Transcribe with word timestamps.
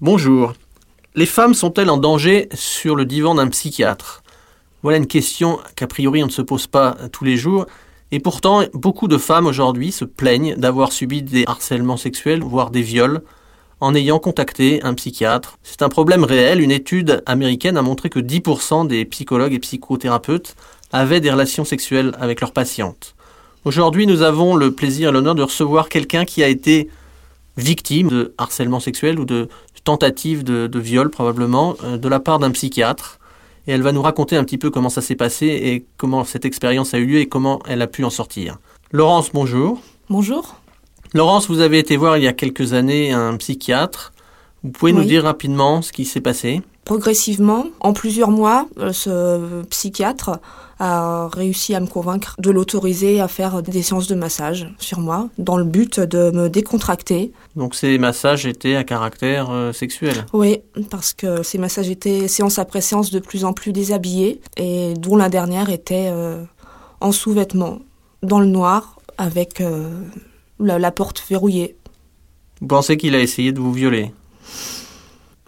Bonjour. 0.00 0.52
Les 1.16 1.26
femmes 1.26 1.54
sont-elles 1.54 1.90
en 1.90 1.96
danger 1.96 2.48
sur 2.54 2.94
le 2.94 3.04
divan 3.04 3.34
d'un 3.34 3.48
psychiatre? 3.48 4.22
Voilà 4.84 4.96
une 4.96 5.08
question 5.08 5.58
qu'a 5.74 5.88
priori 5.88 6.22
on 6.22 6.26
ne 6.26 6.30
se 6.30 6.40
pose 6.40 6.68
pas 6.68 6.96
tous 7.10 7.24
les 7.24 7.36
jours. 7.36 7.66
Et 8.12 8.20
pourtant, 8.20 8.62
beaucoup 8.74 9.08
de 9.08 9.18
femmes 9.18 9.46
aujourd'hui 9.46 9.90
se 9.90 10.04
plaignent 10.04 10.54
d'avoir 10.54 10.92
subi 10.92 11.22
des 11.22 11.42
harcèlements 11.48 11.96
sexuels, 11.96 12.44
voire 12.44 12.70
des 12.70 12.80
viols, 12.80 13.22
en 13.80 13.92
ayant 13.92 14.20
contacté 14.20 14.80
un 14.84 14.94
psychiatre. 14.94 15.58
C'est 15.64 15.82
un 15.82 15.88
problème 15.88 16.22
réel. 16.22 16.60
Une 16.60 16.70
étude 16.70 17.20
américaine 17.26 17.76
a 17.76 17.82
montré 17.82 18.08
que 18.08 18.20
10% 18.20 18.86
des 18.86 19.04
psychologues 19.04 19.54
et 19.54 19.58
psychothérapeutes 19.58 20.54
avaient 20.92 21.20
des 21.20 21.32
relations 21.32 21.64
sexuelles 21.64 22.14
avec 22.20 22.40
leurs 22.40 22.52
patientes. 22.52 23.16
Aujourd'hui, 23.64 24.06
nous 24.06 24.22
avons 24.22 24.54
le 24.54 24.70
plaisir 24.70 25.08
et 25.08 25.12
l'honneur 25.12 25.34
de 25.34 25.42
recevoir 25.42 25.88
quelqu'un 25.88 26.24
qui 26.24 26.44
a 26.44 26.48
été 26.48 26.88
victime 27.58 28.08
de 28.08 28.34
harcèlement 28.38 28.80
sexuel 28.80 29.18
ou 29.18 29.24
de 29.24 29.48
tentative 29.84 30.44
de, 30.44 30.78
viol 30.78 31.10
probablement 31.10 31.76
euh, 31.84 31.96
de 31.96 32.08
la 32.08 32.20
part 32.20 32.38
d'un 32.38 32.50
psychiatre. 32.50 33.18
Et 33.66 33.72
elle 33.72 33.82
va 33.82 33.92
nous 33.92 34.02
raconter 34.02 34.36
un 34.36 34.44
petit 34.44 34.58
peu 34.58 34.70
comment 34.70 34.88
ça 34.88 35.02
s'est 35.02 35.14
passé 35.14 35.46
et 35.46 35.86
comment 35.98 36.24
cette 36.24 36.44
expérience 36.44 36.94
a 36.94 36.98
eu 36.98 37.06
lieu 37.06 37.18
et 37.18 37.26
comment 37.26 37.60
elle 37.68 37.82
a 37.82 37.86
pu 37.86 38.02
en 38.04 38.10
sortir. 38.10 38.58
Laurence, 38.92 39.30
bonjour. 39.32 39.80
Bonjour. 40.08 40.56
Laurence, 41.12 41.48
vous 41.48 41.60
avez 41.60 41.78
été 41.78 41.96
voir 41.96 42.16
il 42.16 42.24
y 42.24 42.28
a 42.28 42.32
quelques 42.32 42.72
années 42.72 43.12
un 43.12 43.36
psychiatre. 43.36 44.12
Vous 44.62 44.70
pouvez 44.70 44.92
nous 44.92 45.04
dire 45.04 45.24
rapidement 45.24 45.82
ce 45.82 45.92
qui 45.92 46.04
s'est 46.04 46.20
passé? 46.20 46.62
Progressivement, 46.88 47.66
en 47.80 47.92
plusieurs 47.92 48.30
mois, 48.30 48.66
euh, 48.78 48.94
ce 48.94 49.62
psychiatre 49.64 50.40
a 50.78 51.28
réussi 51.28 51.74
à 51.74 51.80
me 51.80 51.86
convaincre 51.86 52.34
de 52.38 52.50
l'autoriser 52.50 53.20
à 53.20 53.28
faire 53.28 53.62
des 53.62 53.82
séances 53.82 54.06
de 54.06 54.14
massage 54.14 54.72
sur 54.78 54.98
moi, 54.98 55.28
dans 55.36 55.58
le 55.58 55.64
but 55.64 56.00
de 56.00 56.30
me 56.30 56.48
décontracter. 56.48 57.30
Donc 57.56 57.74
ces 57.74 57.98
massages 57.98 58.46
étaient 58.46 58.74
à 58.74 58.84
caractère 58.84 59.50
euh, 59.50 59.74
sexuel 59.74 60.24
Oui, 60.32 60.62
parce 60.88 61.12
que 61.12 61.42
ces 61.42 61.58
massages 61.58 61.90
étaient 61.90 62.26
séance 62.26 62.58
après 62.58 62.80
séance 62.80 63.10
de 63.10 63.18
plus 63.18 63.44
en 63.44 63.52
plus 63.52 63.72
déshabillés, 63.72 64.40
et 64.56 64.94
dont 64.94 65.16
la 65.16 65.28
dernière 65.28 65.68
était 65.68 66.08
euh, 66.10 66.42
en 67.02 67.12
sous-vêtements, 67.12 67.80
dans 68.22 68.40
le 68.40 68.46
noir, 68.46 68.98
avec 69.18 69.62
la 70.58 70.90
porte 70.90 71.22
verrouillée. 71.28 71.76
Vous 72.62 72.66
pensez 72.66 72.96
qu'il 72.96 73.14
a 73.14 73.20
essayé 73.20 73.52
de 73.52 73.60
vous 73.60 73.74
violer? 73.74 74.10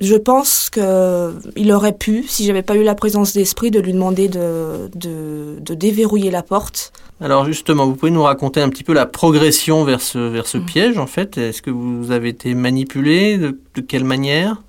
Je 0.00 0.14
pense 0.16 0.70
qu'il 0.70 1.72
aurait 1.72 1.96
pu, 1.96 2.24
si 2.26 2.44
j'avais 2.46 2.62
pas 2.62 2.76
eu 2.76 2.82
la 2.82 2.94
présence 2.94 3.34
d'esprit, 3.34 3.70
de 3.70 3.80
lui 3.80 3.92
demander 3.92 4.28
de, 4.28 4.88
de, 4.94 5.74
déverrouiller 5.74 6.30
la 6.30 6.42
porte. 6.42 6.92
Alors 7.20 7.44
justement, 7.44 7.86
vous 7.86 7.94
pouvez 7.94 8.10
nous 8.10 8.22
raconter 8.22 8.62
un 8.62 8.70
petit 8.70 8.82
peu 8.82 8.94
la 8.94 9.06
progression 9.06 9.84
vers 9.84 10.00
ce, 10.00 10.18
vers 10.18 10.46
ce 10.46 10.58
mm. 10.58 10.64
piège, 10.64 10.98
en 10.98 11.06
fait 11.06 11.36
Est-ce 11.36 11.60
que 11.60 11.70
vous 11.70 12.10
avez 12.10 12.30
été 12.30 12.54
manipulé? 12.54 13.36
De, 13.36 13.58
de 13.74 13.80
quelle 13.82 14.04
manière? 14.04 14.62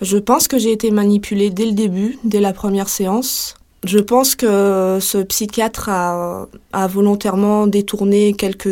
Je 0.00 0.16
pense 0.16 0.48
que 0.48 0.58
j'ai 0.58 0.72
été 0.72 0.90
manipulée 0.90 1.50
dès 1.50 1.66
le 1.66 1.72
début, 1.72 2.18
dès 2.24 2.40
la 2.40 2.52
première 2.52 2.88
séance. 2.88 3.54
Je 3.84 3.98
pense 3.98 4.36
que 4.36 4.98
ce 5.00 5.18
psychiatre 5.18 5.88
a, 5.88 6.46
a 6.72 6.86
volontairement 6.86 7.66
détourné 7.66 8.32
quelques 8.32 8.68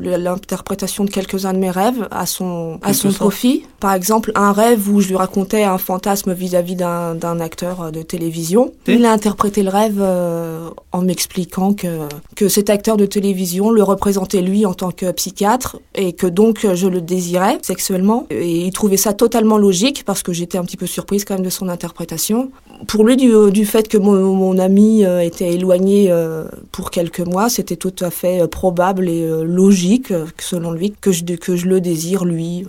l'interprétation 0.00 1.04
de 1.04 1.10
quelques-uns 1.10 1.52
de 1.52 1.58
mes 1.58 1.70
rêves 1.70 2.06
à 2.12 2.24
son 2.24 2.78
à 2.82 2.92
son 2.92 3.10
profit. 3.10 3.64
Par 3.80 3.94
exemple, 3.94 4.30
un 4.36 4.52
rêve 4.52 4.88
où 4.88 5.00
je 5.00 5.08
lui 5.08 5.16
racontais 5.16 5.64
un 5.64 5.78
fantasme 5.78 6.32
vis-à-vis 6.34 6.76
d'un 6.76 7.16
d'un 7.16 7.40
acteur 7.40 7.90
de 7.90 8.02
télévision. 8.02 8.72
Il 8.86 9.04
a 9.06 9.12
interprété 9.12 9.64
le 9.64 9.70
rêve 9.70 9.98
euh, 10.00 10.68
en 10.92 11.02
m'expliquant 11.02 11.72
que 11.74 12.06
que 12.36 12.48
cet 12.48 12.70
acteur 12.70 12.96
de 12.96 13.06
télévision 13.06 13.70
le 13.70 13.82
représentait 13.82 14.42
lui 14.42 14.66
en 14.66 14.74
tant 14.74 14.92
que 14.92 15.10
psychiatre 15.10 15.80
et 15.96 16.12
que 16.12 16.28
donc 16.28 16.64
je 16.74 16.86
le 16.86 17.00
désirais 17.00 17.58
sexuellement. 17.62 18.26
Et 18.30 18.66
il 18.66 18.72
trouvait 18.72 18.96
ça 18.96 19.14
totalement 19.14 19.58
logique 19.58 20.04
parce 20.04 20.22
que 20.22 20.32
j'étais 20.32 20.58
un 20.58 20.64
petit 20.64 20.76
peu 20.76 20.86
surprise 20.86 21.24
quand 21.24 21.34
même 21.34 21.44
de 21.44 21.50
son 21.50 21.68
interprétation. 21.68 22.52
Pour 22.86 23.04
lui, 23.04 23.16
du, 23.16 23.32
du 23.50 23.66
fait 23.66 23.88
que 23.88 23.98
mon 23.98 24.27
mon 24.34 24.58
ami 24.58 25.04
euh, 25.04 25.20
était 25.20 25.52
éloigné 25.52 26.10
euh, 26.10 26.44
pour 26.72 26.90
quelques 26.90 27.20
mois, 27.20 27.48
c'était 27.48 27.76
tout 27.76 27.94
à 28.00 28.10
fait 28.10 28.42
euh, 28.42 28.46
probable 28.46 29.08
et 29.08 29.28
logique, 29.44 30.12
selon 30.38 30.72
lui, 30.72 30.92
que 30.92 31.12
je, 31.12 31.24
que 31.24 31.56
je 31.56 31.66
le 31.66 31.80
désire, 31.80 32.24
lui. 32.24 32.66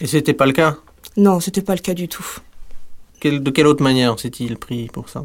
Et 0.00 0.06
c'était 0.06 0.34
pas 0.34 0.46
le 0.46 0.52
cas? 0.52 0.76
Non, 1.16 1.40
c'était 1.40 1.62
pas 1.62 1.74
le 1.74 1.80
cas 1.80 1.94
du 1.94 2.08
tout. 2.08 2.26
de 3.22 3.50
quelle 3.50 3.66
autre 3.66 3.82
manière 3.82 4.18
s'est-il 4.18 4.56
pris 4.56 4.86
pour 4.92 5.08
ça? 5.08 5.24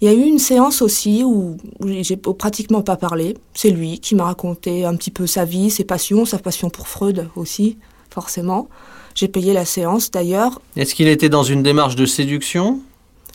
Il 0.00 0.08
y 0.08 0.08
a 0.08 0.14
eu 0.14 0.22
une 0.22 0.38
séance 0.38 0.80
aussi 0.80 1.22
où, 1.24 1.56
où 1.80 1.88
j'ai 2.02 2.16
pratiquement 2.16 2.82
pas 2.82 2.96
parlé. 2.96 3.36
C'est 3.54 3.70
lui 3.70 3.98
qui 3.98 4.14
m'a 4.14 4.24
raconté 4.24 4.84
un 4.84 4.94
petit 4.96 5.10
peu 5.10 5.26
sa 5.26 5.44
vie, 5.44 5.70
ses 5.70 5.84
passions, 5.84 6.24
sa 6.24 6.38
passion 6.38 6.70
pour 6.70 6.88
Freud 6.88 7.28
aussi, 7.36 7.76
forcément. 8.10 8.68
J'ai 9.14 9.28
payé 9.28 9.52
la 9.52 9.64
séance 9.64 10.10
d'ailleurs. 10.10 10.60
Est-ce 10.76 10.94
qu'il 10.94 11.08
était 11.08 11.28
dans 11.28 11.42
une 11.42 11.62
démarche 11.62 11.96
de 11.96 12.06
séduction? 12.06 12.80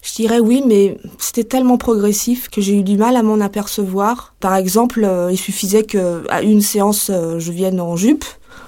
Je 0.05 0.13
dirais 0.13 0.39
oui, 0.39 0.61
mais 0.65 0.97
c'était 1.17 1.43
tellement 1.43 1.77
progressif 1.77 2.47
que 2.49 2.61
j'ai 2.61 2.77
eu 2.77 2.83
du 2.83 2.95
mal 2.95 3.15
à 3.15 3.23
m'en 3.23 3.41
apercevoir. 3.41 4.35
Par 4.39 4.55
exemple, 4.55 5.03
euh, 5.03 5.31
il 5.31 5.37
suffisait 5.37 5.83
qu'à 5.83 6.43
une 6.43 6.61
séance, 6.61 7.09
euh, 7.11 7.39
je 7.39 7.51
vienne 7.51 7.81
en 7.81 7.95
jupe 7.95 8.23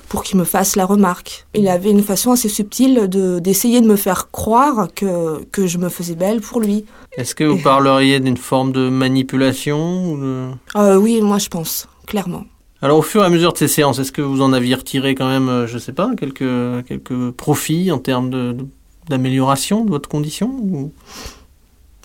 pour 0.09 0.23
qu'il 0.23 0.39
me 0.39 0.45
fasse 0.45 0.75
la 0.75 0.85
remarque. 0.85 1.45
Il 1.53 1.67
avait 1.67 1.91
une 1.91 2.01
façon 2.01 2.31
assez 2.31 2.49
subtile 2.49 3.07
de 3.07 3.39
d'essayer 3.39 3.81
de 3.81 3.87
me 3.87 3.97
faire 3.97 4.31
croire 4.31 4.87
que, 4.95 5.43
que 5.51 5.67
je 5.67 5.77
me 5.77 5.89
faisais 5.89 6.15
belle 6.15 6.41
pour 6.41 6.59
lui. 6.59 6.85
Est-ce 7.17 7.35
que 7.35 7.43
vous 7.43 7.61
parleriez 7.61 8.19
d'une 8.19 8.37
forme 8.37 8.71
de 8.71 8.89
manipulation 8.89 10.17
euh, 10.75 10.95
Oui, 10.95 11.21
moi 11.21 11.37
je 11.37 11.49
pense, 11.49 11.87
clairement. 12.07 12.45
Alors 12.81 12.99
au 12.99 13.01
fur 13.03 13.21
et 13.21 13.25
à 13.25 13.29
mesure 13.29 13.53
de 13.53 13.57
ces 13.57 13.67
séances, 13.67 13.99
est-ce 13.99 14.11
que 14.11 14.21
vous 14.21 14.41
en 14.41 14.53
aviez 14.53 14.75
retiré 14.75 15.13
quand 15.13 15.27
même, 15.27 15.65
je 15.67 15.73
ne 15.73 15.79
sais 15.79 15.93
pas, 15.93 16.11
quelques, 16.17 16.85
quelques 16.87 17.31
profits 17.31 17.91
en 17.91 17.97
termes 17.99 18.29
de 18.29 18.55
d'amélioration 19.09 19.85
de 19.85 19.89
votre 19.89 20.09
condition 20.09 20.91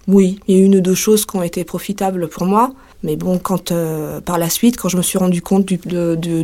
Oui, 0.09 0.39
il 0.49 0.57
y 0.57 0.61
a 0.61 0.65
une 0.65 0.77
ou 0.77 0.81
deux 0.81 0.95
choses 0.95 1.27
qui 1.27 1.37
ont 1.37 1.43
été 1.43 1.65
profitables 1.65 2.29
pour 2.29 2.47
moi. 2.47 2.73
Mais 3.03 3.17
bon, 3.17 3.39
quand 3.39 3.73
euh, 3.73 4.21
par 4.21 4.39
la 4.39 4.49
suite, 4.49 4.77
quand 4.77 4.89
je 4.89 4.97
me 4.97 5.03
suis 5.03 5.19
rendu 5.19 5.43
compte 5.43 5.67
du, 5.67 5.79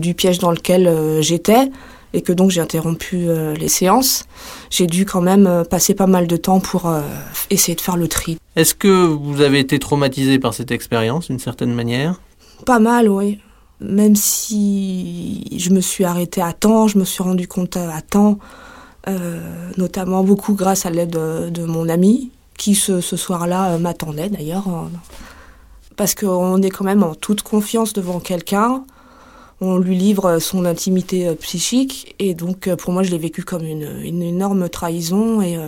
du 0.01 0.15
piège 0.15 0.39
dans 0.39 0.51
lequel 0.51 0.89
euh, 0.89 1.23
j'étais, 1.23 1.71
et 2.15 2.23
que 2.23 2.33
donc 2.33 2.51
j'ai 2.51 2.61
interrompu 2.61 3.29
euh, 3.29 3.55
les 3.55 3.69
séances, 3.69 4.25
j'ai 4.71 4.87
dû 4.87 5.05
quand 5.05 5.21
même 5.21 5.65
passer 5.71 5.95
pas 5.95 6.07
mal 6.07 6.27
de 6.27 6.37
temps 6.37 6.59
pour 6.59 6.91
essayer 7.51 7.75
de 7.75 7.81
faire 7.81 7.97
le 7.97 8.09
tri. 8.09 8.39
Est-ce 8.57 8.75
que 8.75 8.89
vous 8.89 9.41
avez 9.41 9.61
été 9.61 9.79
traumatisé 9.79 10.39
par 10.39 10.55
cette 10.55 10.71
expérience 10.71 11.29
d'une 11.29 11.39
certaine 11.39 11.73
manière? 11.73 12.21
Pas 12.65 12.81
mal, 12.81 13.09
oui. 13.09 13.39
Même 13.81 14.17
si 14.17 15.57
je 15.57 15.71
me 15.71 15.81
suis 15.81 16.05
arrêtée 16.05 16.43
à 16.43 16.53
temps, 16.53 16.89
je 16.89 16.99
me 16.99 17.05
suis 17.05 17.23
rendu 17.23 17.47
compte 17.47 17.77
à 17.77 18.01
temps 18.03 18.39
notamment 19.77 20.25
beaucoup 20.25 20.55
grâce 20.55 20.87
à 20.87 20.91
l'aide 20.91 21.11
de, 21.11 21.65
mon 21.65 21.89
ami, 21.89 22.31
qui 22.57 22.75
ce, 22.75 23.01
soir-là 23.01 23.73
euh, 23.73 23.79
m'attendait 23.79 24.29
d'ailleurs. 24.29 24.67
Parce 25.97 26.15
qu'on 26.15 26.61
est 26.63 26.71
quand 26.71 26.85
même 26.85 27.03
en 27.03 27.15
toute 27.15 27.43
confiance 27.43 27.93
devant 27.93 28.21
quelqu'un, 28.21 28.83
on 29.61 29.79
lui 29.79 29.97
livre 29.97 30.39
son 30.39 30.65
intimité 30.65 31.29
euh, 31.29 31.35
psychique, 31.35 32.15
et 32.19 32.35
donc 32.35 32.73
pour 32.77 32.93
moi 32.93 33.03
je 33.03 33.11
l'ai 33.11 33.19
vécu 33.19 33.43
comme 33.43 33.65
une, 33.65 34.23
énorme 34.23 34.69
trahison, 34.69 35.41
et, 35.43 35.59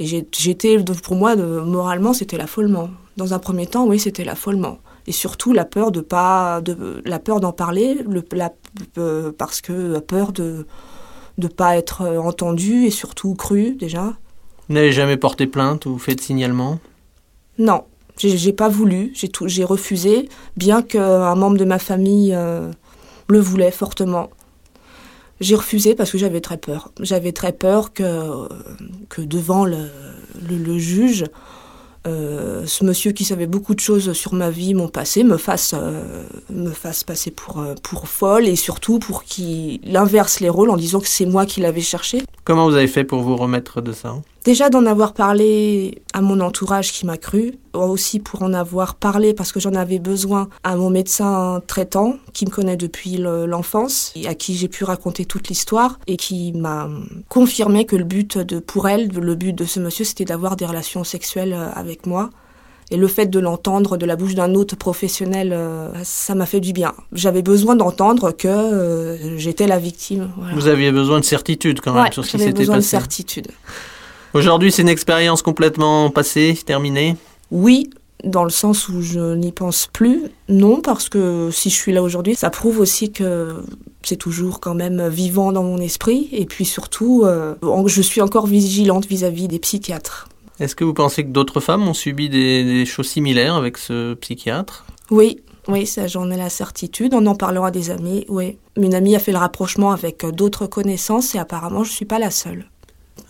j'étais, 0.00 0.78
pour 1.02 1.16
moi, 1.16 1.34
moralement, 1.36 2.12
c'était 2.12 2.36
l'affolement. 2.36 2.90
Dans 3.16 3.34
un 3.34 3.40
premier 3.40 3.66
temps, 3.66 3.86
oui, 3.86 3.98
c'était 3.98 4.24
l'affolement 4.24 4.78
et 5.08 5.12
surtout 5.12 5.54
la 5.54 5.64
peur 5.64 5.90
de 5.90 6.02
pas 6.02 6.60
de 6.60 7.02
la 7.06 7.18
peur 7.18 7.40
d'en 7.40 7.50
parler 7.50 8.04
le, 8.06 8.22
parce 9.32 9.62
que 9.62 9.98
peur 10.00 10.32
de 10.32 10.66
de 11.38 11.48
pas 11.48 11.76
être 11.76 12.02
euh, 12.02 12.18
entendu 12.18 12.84
et 12.84 12.90
surtout 12.90 13.34
cru 13.34 13.72
déjà. 13.72 14.14
Vous 14.68 14.74
n'avez 14.74 14.92
jamais 14.92 15.16
porté 15.16 15.46
plainte 15.46 15.86
ou 15.86 15.98
fait 15.98 16.14
de 16.14 16.20
signalement? 16.20 16.78
Non, 17.58 17.84
j'ai 18.16 18.52
pas 18.52 18.68
voulu, 18.68 19.12
j'ai 19.46 19.64
refusé, 19.64 20.28
bien 20.56 20.82
qu'un 20.82 21.34
membre 21.34 21.56
de 21.56 21.64
ma 21.64 21.78
famille 21.78 22.34
euh, 22.34 22.70
le 23.28 23.40
voulait 23.40 23.70
fortement. 23.70 24.28
J'ai 25.40 25.54
refusé 25.54 25.94
parce 25.94 26.10
que 26.10 26.18
j'avais 26.18 26.40
très 26.40 26.58
peur. 26.58 26.90
J'avais 27.00 27.32
très 27.32 27.52
peur 27.52 27.92
que, 27.92 28.48
que 29.08 29.22
devant 29.22 29.64
le, 29.64 29.88
le 30.48 30.78
juge, 30.78 31.26
euh, 32.06 32.64
ce 32.66 32.84
monsieur 32.84 33.12
qui 33.12 33.24
savait 33.24 33.46
beaucoup 33.46 33.74
de 33.74 33.80
choses 33.80 34.12
sur 34.12 34.32
ma 34.32 34.50
vie, 34.50 34.74
mon 34.74 34.88
passé, 34.88 35.24
me 35.24 35.36
fasse, 35.36 35.74
euh, 35.76 36.22
me 36.50 36.70
fasse 36.70 37.04
passer 37.04 37.30
pour, 37.30 37.58
euh, 37.60 37.74
pour 37.82 38.08
folle 38.08 38.46
et 38.46 38.56
surtout 38.56 38.98
pour 38.98 39.24
qu'il 39.24 39.96
inverse 39.96 40.40
les 40.40 40.48
rôles 40.48 40.70
en 40.70 40.76
disant 40.76 41.00
que 41.00 41.08
c'est 41.08 41.26
moi 41.26 41.44
qui 41.44 41.60
l'avais 41.60 41.80
cherché. 41.80 42.22
Comment 42.48 42.66
vous 42.66 42.76
avez 42.76 42.88
fait 42.88 43.04
pour 43.04 43.20
vous 43.20 43.36
remettre 43.36 43.82
de 43.82 43.92
ça 43.92 44.16
Déjà 44.42 44.70
d'en 44.70 44.86
avoir 44.86 45.12
parlé 45.12 46.00
à 46.14 46.22
mon 46.22 46.40
entourage 46.40 46.92
qui 46.92 47.04
m'a 47.04 47.18
cru, 47.18 47.52
aussi 47.74 48.20
pour 48.20 48.42
en 48.42 48.54
avoir 48.54 48.94
parlé 48.94 49.34
parce 49.34 49.52
que 49.52 49.60
j'en 49.60 49.74
avais 49.74 49.98
besoin 49.98 50.48
à 50.64 50.74
mon 50.74 50.88
médecin 50.88 51.60
traitant 51.66 52.14
qui 52.32 52.46
me 52.46 52.50
connaît 52.50 52.78
depuis 52.78 53.18
l'enfance 53.18 54.14
et 54.16 54.26
à 54.26 54.34
qui 54.34 54.54
j'ai 54.54 54.68
pu 54.68 54.84
raconter 54.84 55.26
toute 55.26 55.48
l'histoire 55.48 55.98
et 56.06 56.16
qui 56.16 56.54
m'a 56.54 56.88
confirmé 57.28 57.84
que 57.84 57.96
le 57.96 58.04
but 58.04 58.38
de 58.38 58.60
pour 58.60 58.88
elle, 58.88 59.08
le 59.08 59.34
but 59.34 59.52
de 59.52 59.66
ce 59.66 59.78
monsieur, 59.78 60.06
c'était 60.06 60.24
d'avoir 60.24 60.56
des 60.56 60.64
relations 60.64 61.04
sexuelles 61.04 61.54
avec 61.74 62.06
moi 62.06 62.30
Et 62.90 62.96
le 62.96 63.06
fait 63.06 63.26
de 63.26 63.38
l'entendre 63.38 63.96
de 63.98 64.06
la 64.06 64.16
bouche 64.16 64.34
d'un 64.34 64.54
autre 64.54 64.76
professionnel, 64.76 65.52
euh, 65.52 65.90
ça 66.04 66.34
m'a 66.34 66.46
fait 66.46 66.60
du 66.60 66.72
bien. 66.72 66.94
J'avais 67.12 67.42
besoin 67.42 67.76
d'entendre 67.76 68.32
que 68.32 68.48
euh, 68.48 69.36
j'étais 69.36 69.66
la 69.66 69.78
victime. 69.78 70.30
Vous 70.54 70.68
aviez 70.68 70.90
besoin 70.90 71.20
de 71.20 71.24
certitude 71.24 71.80
quand 71.80 71.92
même 71.92 72.12
sur 72.12 72.24
ce 72.24 72.30
qui 72.30 72.38
s'était 72.38 72.52
passé. 72.52 72.62
besoin 72.62 72.76
de 72.78 72.82
certitude. 72.82 73.48
Aujourd'hui, 74.32 74.72
c'est 74.72 74.82
une 74.82 74.88
expérience 74.88 75.42
complètement 75.42 76.10
passée, 76.10 76.58
terminée? 76.64 77.16
Oui, 77.50 77.90
dans 78.24 78.44
le 78.44 78.50
sens 78.50 78.88
où 78.88 79.00
je 79.00 79.34
n'y 79.34 79.52
pense 79.52 79.86
plus. 79.92 80.24
Non, 80.48 80.80
parce 80.80 81.08
que 81.08 81.50
si 81.52 81.70
je 81.70 81.74
suis 81.74 81.92
là 81.92 82.02
aujourd'hui, 82.02 82.34
ça 82.34 82.50
prouve 82.50 82.80
aussi 82.80 83.12
que 83.12 83.56
c'est 84.02 84.16
toujours 84.16 84.60
quand 84.60 84.74
même 84.74 85.08
vivant 85.08 85.52
dans 85.52 85.62
mon 85.62 85.78
esprit. 85.78 86.28
Et 86.32 86.46
puis 86.46 86.64
surtout, 86.64 87.22
euh, 87.24 87.54
je 87.86 88.02
suis 88.02 88.20
encore 88.20 88.46
vigilante 88.46 89.06
vis-à-vis 89.06 89.48
des 89.48 89.58
psychiatres. 89.58 90.28
Est-ce 90.60 90.74
que 90.74 90.84
vous 90.84 90.94
pensez 90.94 91.24
que 91.24 91.30
d'autres 91.30 91.60
femmes 91.60 91.86
ont 91.86 91.94
subi 91.94 92.28
des, 92.28 92.84
choses 92.84 93.08
similaires 93.08 93.54
avec 93.54 93.78
ce 93.78 94.14
psychiatre? 94.14 94.84
Oui, 95.10 95.40
oui, 95.68 95.86
ça 95.86 96.06
j'en 96.08 96.30
ai 96.30 96.36
la 96.36 96.50
certitude. 96.50 97.14
En 97.14 97.24
en 97.26 97.36
parlant 97.36 97.64
à 97.64 97.70
des 97.70 97.90
amis, 97.90 98.24
oui. 98.28 98.58
Une 98.76 98.94
amie 98.94 99.14
a 99.14 99.20
fait 99.20 99.32
le 99.32 99.38
rapprochement 99.38 99.92
avec 99.92 100.26
d'autres 100.26 100.66
connaissances 100.66 101.34
et 101.34 101.38
apparemment 101.38 101.84
je 101.84 101.90
ne 101.90 101.94
suis 101.94 102.04
pas 102.04 102.18
la 102.18 102.30
seule. 102.30 102.66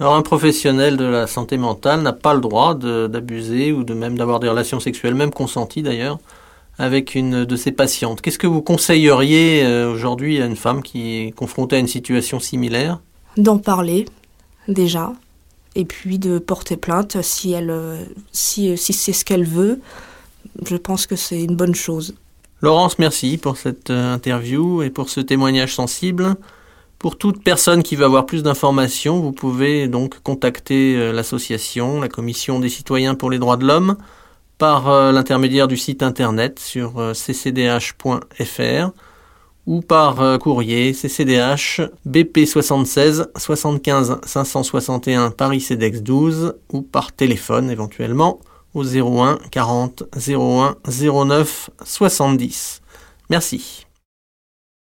Alors 0.00 0.14
un 0.14 0.22
professionnel 0.22 0.96
de 0.96 1.04
la 1.04 1.26
santé 1.26 1.58
mentale 1.58 2.02
n'a 2.02 2.12
pas 2.12 2.32
le 2.32 2.40
droit 2.40 2.75
d'abuser 2.75 3.72
ou 3.72 3.84
de 3.84 3.94
même 3.94 4.16
d'avoir 4.16 4.40
des 4.40 4.48
relations 4.48 4.80
sexuelles, 4.80 5.14
même 5.14 5.32
consenties 5.32 5.82
d'ailleurs, 5.82 6.19
avec 6.78 7.14
une 7.14 7.44
de 7.44 7.56
ses 7.56 7.72
patientes. 7.72 8.20
Qu'est-ce 8.20 8.38
que 8.38 8.46
vous 8.46 8.62
conseilleriez 8.62 9.64
euh, 9.64 9.92
aujourd'hui 9.92 10.40
à 10.40 10.46
une 10.46 10.56
femme 10.56 10.82
qui 10.82 11.16
est 11.16 11.32
confrontée 11.32 11.76
à 11.76 11.78
une 11.80 11.88
situation 11.88 12.38
similaire? 12.38 13.00
D'en 13.36 13.58
parler, 13.58 14.06
déjà, 14.69 15.12
et 15.74 15.84
puis 15.84 16.18
de 16.18 16.38
porter 16.38 16.76
plainte 16.76 17.20
si, 17.22 17.52
elle, 17.52 17.70
euh, 17.70 18.02
si, 18.32 18.76
si 18.76 18.92
c'est 18.92 19.12
ce 19.12 19.24
qu'elle 19.24 19.44
veut. 19.44 19.80
Je 20.64 20.76
pense 20.76 21.06
que 21.06 21.16
c'est 21.16 21.42
une 21.42 21.56
bonne 21.56 21.74
chose. 21.74 22.14
Laurence, 22.60 22.98
merci 22.98 23.38
pour 23.38 23.56
cette 23.56 23.90
euh, 23.90 24.14
interview 24.14 24.82
et 24.82 24.90
pour 24.90 25.10
ce 25.10 25.20
témoignage 25.20 25.74
sensible. 25.74 26.36
Pour 26.98 27.16
toute 27.16 27.44
personne 27.44 27.84
qui 27.84 27.94
veut 27.94 28.04
avoir 28.04 28.26
plus 28.26 28.42
d'informations, 28.42 29.20
vous 29.20 29.30
pouvez 29.30 29.86
donc 29.86 30.20
contacter 30.20 30.96
euh, 30.96 31.12
l'association, 31.12 32.00
la 32.00 32.08
Commission 32.08 32.58
des 32.58 32.68
citoyens 32.68 33.14
pour 33.14 33.30
les 33.30 33.38
droits 33.38 33.56
de 33.56 33.64
l'homme, 33.64 33.96
par 34.58 34.88
euh, 34.88 35.12
l'intermédiaire 35.12 35.68
du 35.68 35.76
site 35.76 36.02
internet 36.02 36.58
sur 36.58 36.98
euh, 36.98 37.12
ccdh.fr 37.14 38.90
ou 39.68 39.82
par 39.82 40.38
courrier 40.38 40.94
ccdh 40.94 41.90
BP 42.06 42.46
76 42.46 43.28
75 43.36 44.18
561 44.24 45.30
Paris 45.30 45.60
CEDEX 45.60 46.00
12 46.00 46.54
ou 46.72 46.80
par 46.80 47.12
téléphone 47.12 47.70
éventuellement 47.70 48.40
au 48.72 48.82
01 48.82 49.38
40 49.50 50.04
01 50.16 50.76
09 50.84 51.70
70. 51.84 52.80
Merci. 53.28 53.88